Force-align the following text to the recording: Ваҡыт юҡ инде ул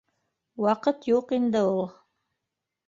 Ваҡыт 0.67 1.05
юҡ 1.11 1.37
инде 1.39 1.65
ул 1.77 1.87